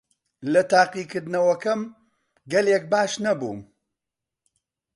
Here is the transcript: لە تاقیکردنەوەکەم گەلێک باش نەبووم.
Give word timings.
لە 0.53 0.61
تاقیکردنەوەکەم 0.71 1.81
گەلێک 2.51 2.83
باش 2.91 3.11
نەبووم. 3.25 3.59